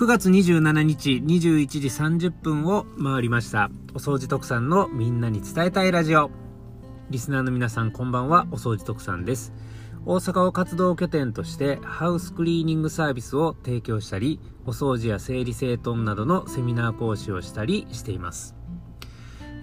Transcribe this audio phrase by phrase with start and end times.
[0.00, 3.70] 9月27日21時30分を回りました。
[3.92, 6.30] お掃除特産のみんなに伝えたいラジオ。
[7.10, 8.46] リスナーの皆さんこんばんは。
[8.50, 9.52] お掃除特産です。
[10.06, 18.56] 大阪を活動拠点としてハウスクリーニングサービスを提供したりお掃除や整理整頓などのセミナー講師をしたりしています。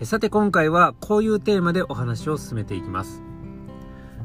[0.04, 3.24] さて今回はこういうテーマでお話を進めていきます。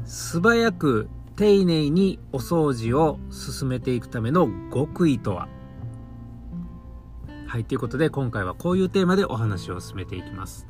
[0.05, 5.47] 素早く丁寧にお掃除を進めていくための極意とは？
[7.53, 10.65] はい、ということで今回はこういうテーマでお話を進めていきます。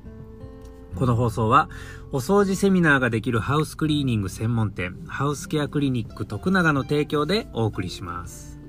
[0.96, 1.70] この放送は、
[2.12, 8.59] お掃除セミナーができるハウスクリーニング専門店、ハウスケアクリニック徳永の提供でお送りします。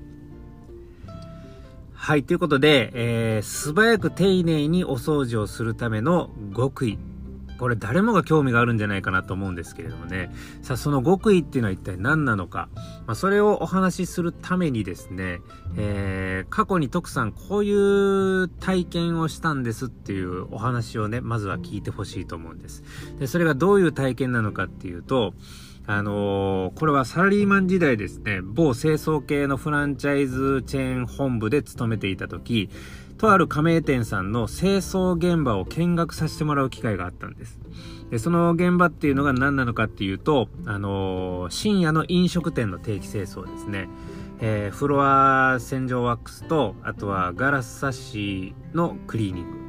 [1.91, 6.97] はい、ということで、えー、素早く丁寧にお掃除をするための極意
[7.57, 10.29] これ誰もが興味があるんじゃないかなと思うんですけれどもね。
[10.61, 12.69] さあ、その極意っていうのは一体何なのか。
[13.07, 15.39] まあ、それをお話しするためにですね、
[15.77, 22.83] えー、過去に徳さんこういう体験をしたんですっていうお話をね、まずは聞いてほしいと思うんです。
[23.19, 25.33] で、それがどういう体験なのかっていうと、
[25.87, 32.69] あのー、これはサラリーマン時代ですね、某清掃系のフランチャイズチェーン本部で勤めていた時、
[33.17, 37.59] とある加盟店さんの清掃現場を見学させてもらう機会があったんです。
[38.11, 43.87] で、その現場っていうのが何なのかっていうと、あのー、深夜の飲食店の定期清掃ですね。
[44.39, 49.64] えー、フロア洗浄ワックスと、あとはガラスサッシのクリーニング。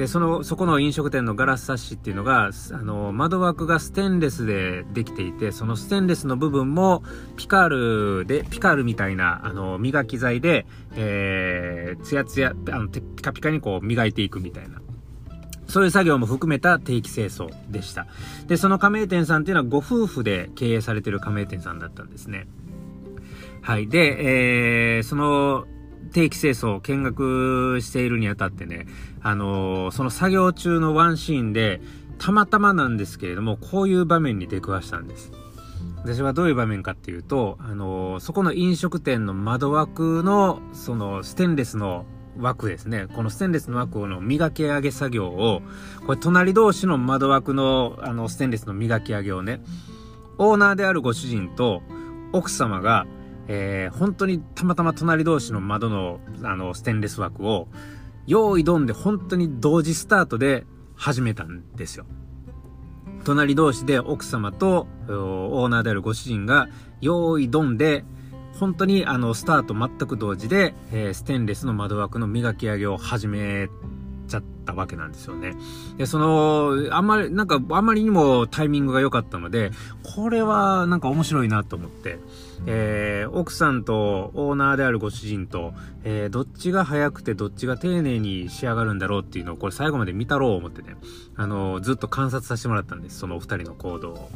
[0.00, 7.02] で、その、そこの飲食店のガラスサッシっていうのが、あの、窓枠がステンレスでできていて、そのステンレスの部分も、
[7.36, 7.68] ピカー
[8.20, 14.80] ルで、ピカールみたいな、あの、磨き剤で、えー、ツヤツヤ、あの、ピカピカにこう磨いていくみたいな。
[15.66, 18.06] そういう作業も含めた定期清掃でした。
[18.46, 22.46] で、その加盟店さんっていうのはご夫婦で経営されてる加盟店さんだったんですね。
[23.60, 23.86] はい。
[23.86, 25.66] で、えー、その、
[26.10, 28.86] 定期清掃を見学しているにあたってね、
[29.22, 31.80] あのー、その作業中のワンシーンで、
[32.18, 35.32] たまたまなんですけれども、こういう場面に出くわしたんです。
[36.02, 42.04] 私はどういう場面かっていうと、あのー、そこの飲食店の窓枠の、そのステンレスの
[42.38, 43.06] 枠ですね。
[43.14, 45.62] このステンレスの枠の磨き上げ作業を、
[46.06, 49.62] これ隣同士の窓枠のあのステンレスの磨き上げをね、
[50.38, 51.82] オーナーであるご主人と
[52.32, 53.06] 奥様が
[53.52, 57.66] えー、本当にたまたま隣同士の窓の、あの、ステンレス枠を、
[58.28, 62.06] 用意ドンで本当に同時スタートで始めたんですよ。
[63.24, 66.68] 隣同士で奥様とオーナーであるご主人が
[67.00, 68.04] 用意ドンで
[68.58, 73.68] 本当にあのスタート全く同時で、えー、ステンレスの窓枠の磨き上げを始め
[74.30, 75.54] ちゃったわけなんですよね。
[75.98, 79.70] で、その、あんまり、なんか、あんまりにもタイミングが良かったので、
[80.14, 82.18] これはなんか面白いなと思って、
[82.66, 85.72] えー、奥さんとオーナーであるご主人と、
[86.04, 90.96] えー、どっちが早くてどっちが丁寧に仕上がるんだろうっていうのを、これ最後まで見たろう思ってね、
[91.36, 94.30] あのずっと観察させてもらったんです、そのお二人の行動を。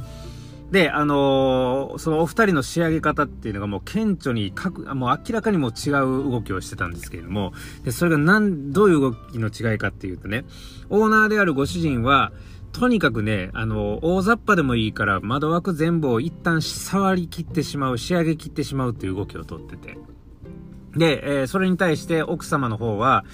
[0.75, 5.93] で、あのー、そのお二人の仕上げ方っていうのがもう顕著に各、もう明らかにも違う
[6.29, 7.53] 動きをしてたんですけれども、
[7.85, 10.45] で、それがなん、どういう動きの違いかっていうとね、
[10.91, 12.33] オーナーであるご主人は、
[12.73, 19.97] とにかくね、あの、大雑把でもいいから窓枠全部を一旦触り切ってしまう、仕上げ切ってしまうっていう動きをとってて。
[20.97, 23.25] で、えー、それに対して奥様の方は、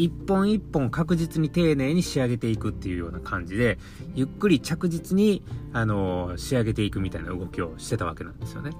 [0.00, 3.78] 一本一本確実に丁寧に仕上げていくっていうような感じで、
[4.14, 5.44] ゆっくり着実に、
[5.74, 8.70] あのー、仕上げていくみたいな動きをしてたわけなんですよね。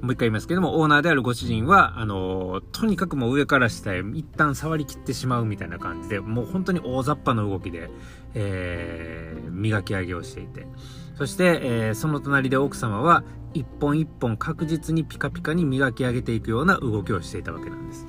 [0.00, 7.88] もう一回言いますけども、オーナーであるご主人は、あのー、とにかくもう上から下へ一旦触り切ってしまうみたいな感じで、もう本当に大雑把な動きで、
[8.34, 10.66] えー、磨き上げをしていて。
[11.14, 13.22] そして、えー、その隣で奥様は
[13.54, 18.08] 一本一本確実にピカピカに磨き上げていくような動きをしていたわけなんです。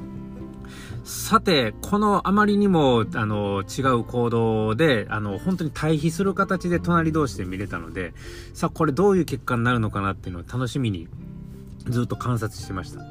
[1.04, 8.14] さて、このあまりにも、あの、違う行動で、あの、本当に対比する形で隣同士で見れたので、
[8.54, 11.08] さあ、これどういう結果になるのかなっていうのを楽しみに
[11.88, 13.02] ずっと観察してました。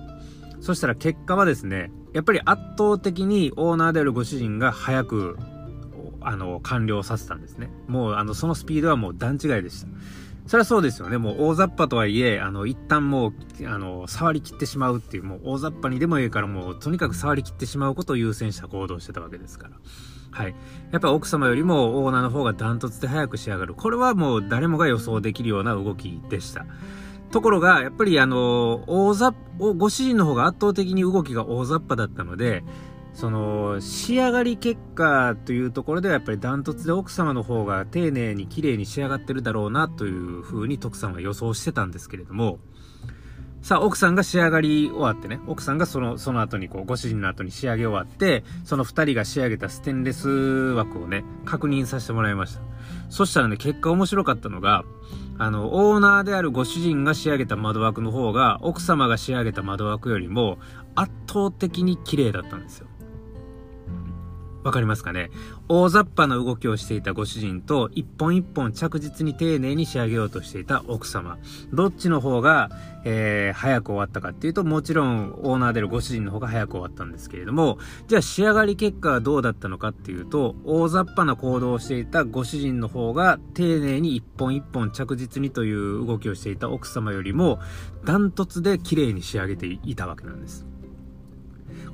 [0.61, 5.39] そしたら結果はですね、やっぱり圧倒的にオーナーであるご主人が早く
[6.23, 7.71] あの、完了させたんですね。
[7.89, 9.89] もう、あの、そのスピードはもう段違いでした。
[10.47, 11.19] それはそうですよね。
[11.19, 13.33] もう大雑把とはいえ、あの、一旦もう、
[13.67, 19.77] あの、触り切ってしまうっていう、もう大雑把にでもいいからもう、とにかく触り切ってしまうことを優先した行動してたわけですから。
[20.33, 20.55] はい。
[20.93, 23.75] やっぱ奥様よりもオーナーの方がダントツで早く仕上がる。
[23.75, 26.67] これはもう誰もが予想できるような動きでした。
[27.31, 32.65] ところが、やっぱりあの、大雑、ご主人の方が圧倒的に動きが大雑把だったので、
[33.13, 42.59] その仕上がり結果というところではやっぱりダントツで奥様の方が丁寧に綺麗に仕上がってるだろうなというふうに徳さんは予想してたんですけれども
[43.63, 52.63] さあ、奥さんが仕上がり終わってね、奥さんがその、その後にこう、ご主人の後に仕上げ終わって、その二人が仕上げたステンレス枠をね、確認させてもらいました。
[53.11, 54.85] そしたらね、結果面白かったのが、
[55.37, 60.59] あの、オーナーであるご主人が仕上げた窓枠の方が、奥様が仕上げた窓枠よりも、
[60.95, 62.87] 圧倒的に綺麗だったんですよ。
[64.63, 65.31] わかりますかね？
[65.69, 71.39] 大雑把な動きをしていたご主人と一本一本着実に丁寧に仕上げようとしていた奥様。
[71.73, 72.71] どっちの方が、
[73.05, 87.61] えー、早く終わったかっていうともちろんオーナーであるご主人の方が早く終わったんですけれどもじゃあ仕上がり結果はどうだったのかっていうと大雑把な行動をしていたご主人の方が丁寧に一本一本着実にという動きをしていた奥様よりも
[88.05, 90.67] ダントツで綺麗に仕上げていたわけなんです。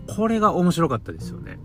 [0.08, 1.58] これが面白かったですよね。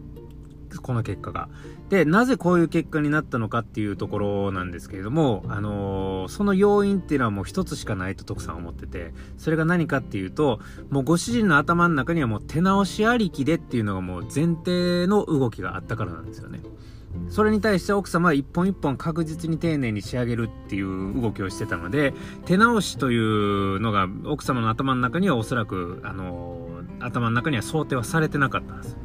[0.80, 1.50] この結果が。
[1.90, 10.60] で、なぜこういう結果になったのかっていうところなんですけれども、あのー、その要因っていうのはもう一つしかないと徳さんは思ってて、それが何かっていうと、
[10.90, 16.62] もうご主人の頭の中にはもう手直しありきでっていうのがもう前提の動きがあったからなんですよね。
[17.30, 22.14] それに対して奥様は一本一本確実に丁寧に仕上げるっていう動きをしてたので、
[22.46, 28.98] 手直しというのが奥様の頭の中にはおそらく、あのー、頭の中には想定はされてなかったんです。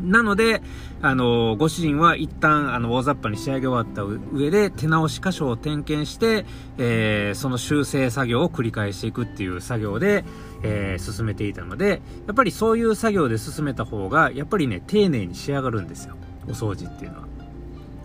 [0.00, 0.62] なので、
[1.02, 4.02] あの、ご主人は一旦、あの、大雑把に仕上げ終わった
[4.32, 6.46] 上で、手直し箇所を点検して、
[6.78, 10.24] えー、その修正作業を繰り返していくっていう作業で、
[10.62, 16.16] えー、進めていたので、やっぱりそういう作業で進めた方が、やっぱりね、丁寧に仕上がるんですよ。
[16.46, 17.37] お掃除っていうのは。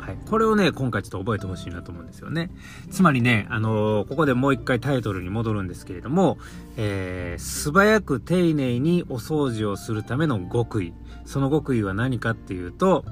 [0.04, 0.18] はい。
[0.30, 2.52] これをね、今回ちょっと覚えてほしいなと思うんですよね。
[2.92, 6.38] つまりね、あのー、ここでもう一回タイトルに戻るんですけれども、
[6.76, 10.94] えー、素早く丁寧にお掃除をするための極意。
[11.24, 13.06] その極意は何かっていうと、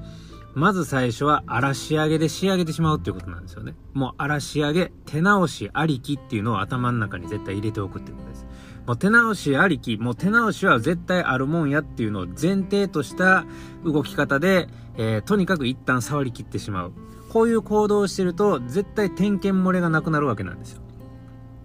[0.54, 3.74] まず最初は荒仕上げで仕上げてしまうっていうことなんですよね。
[3.94, 8.46] もう荒仕上げ、手直しありきっていうのを頭の中に絶対入れておくっていうことです。
[8.86, 13.46] もう手直しありき、もう手直しは絶対あるもんやっていうのを前提とした
[13.84, 14.68] 動き方で、
[14.98, 16.94] えー、とにかく一旦触りきってしまう。
[17.30, 20.82] こういう行動をしてると、絶対点検漏れがなくなるわけなんですよ。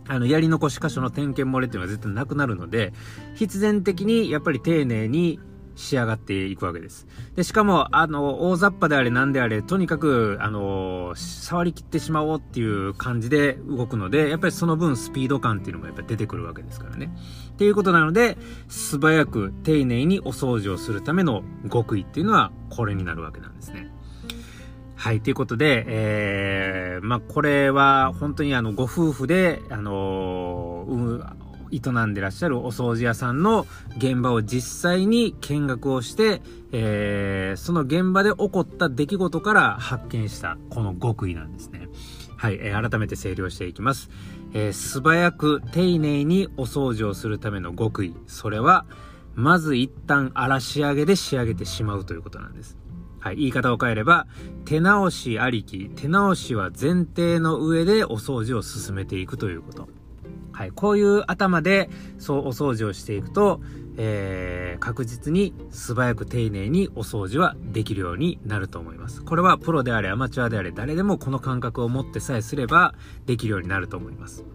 [0.08, 2.92] あの、やり残し箇所の点検漏れっていうのは絶対なくなるので、
[3.34, 5.40] 必然的にやっぱり丁寧に
[5.76, 7.06] 仕上がっていくわけです。
[7.36, 17.14] で、しかも、あの、大雑把であれ何であれ、とにかく、あの、触り切ってしまおうっていう感じで動くので、やっぱりその分スピード感っていうのもやっぱ出てくるわけですからね。
[17.50, 18.38] っていうことなので、
[18.68, 23.92] 素早く丁寧にお掃除をするための極意っていうのは、これになるわけなんですね。
[24.96, 33.66] はい、ということで、えー、まあ、これは本当にあの、ご夫婦で、あのー、営んでらっしゃるお掃除屋さんの
[33.96, 36.42] 現場を実際に見学をして、
[36.72, 41.88] えー、その現場で起こった出来事から発見したこの極意なんですね。
[42.36, 44.10] はい、えー、改めて整理をしていきます。
[44.52, 48.14] えー、素早く丁寧にお掃除をするための極意。
[48.26, 48.86] それは、
[49.34, 52.78] まず一旦荒仕上げで仕上げてしまうということなんです。
[53.20, 54.26] はい、言い方を変えれば、
[54.64, 59.88] 手直しありき、手直しは前提の上でお掃除を進めていくということ。
[60.56, 63.60] はい、こういう頭でそうお掃除をしていくと、
[63.98, 69.22] えー、確実に素早く丁寧にお掃除はできるようになると思います。
[69.22, 72.94] これはプロであれアマチュアであれ誰でもこの感覚を持ってさえすれば
[73.26, 74.46] できるようになると思います。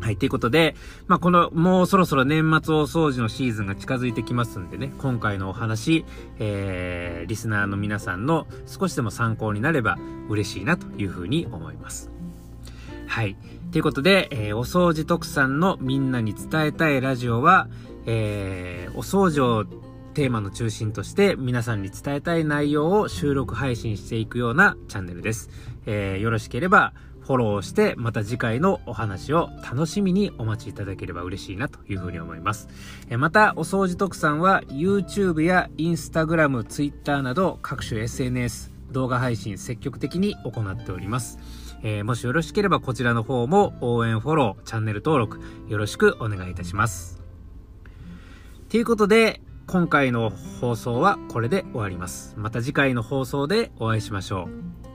[0.00, 0.76] はい、ということで、
[1.08, 6.04] まあ、この、もうそろそろ年末大掃除のシーズンが近づいてきますんでね、今回のお話、
[6.38, 12.11] えー、リスナーの皆さんの少しでも参考になれば嬉しいなというふうに思います。
[13.12, 13.36] はい。
[13.72, 17.68] ということで、えー、お掃除特産のみんなに伝えたいラジオは、
[18.06, 19.64] えー、お掃除を
[20.14, 25.50] テーマの中心として皆さんに伝えたい内容を収録配信していくようなチャンネルです。
[25.84, 32.70] えー、よろしければフォローして、また次回のお話を楽しみにお待ちいただければ嬉しいなというふうに思います。
[33.10, 41.38] えまた、お掃除特産は YouTube や Instagram、Twitter など各種 SNS、動画配信積極的に行っております。
[41.82, 47.20] えー、もしよろしければこちらの方も応援フォロー、チャンネル登録よろしくお願いいたします。
[48.68, 52.34] ということで、今回の放送はこれで終わります。
[52.36, 54.48] また次回の放送でお会いしましょ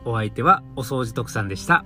[0.05, 0.09] う。
[0.09, 1.83] お相手はお掃除特産でした。